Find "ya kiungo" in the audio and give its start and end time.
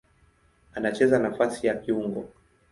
1.67-2.29